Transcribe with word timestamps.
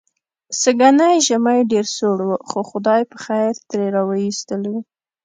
سږنی 0.61 1.15
ژمی 1.27 1.59
ډېر 1.71 1.85
سوړ 1.95 2.17
و، 2.27 2.31
خو 2.47 2.59
خدای 2.69 3.01
پخېر 3.11 3.53
ترې 3.69 3.87
را 3.93 4.01
و 4.07 4.11
ایستلو. 4.23 4.75